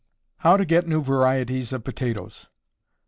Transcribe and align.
_How 0.43 0.57
to 0.57 0.65
get 0.65 0.87
New 0.87 1.03
Varieties 1.03 1.71
of 1.73 1.83
Potatoes. 1.83 2.49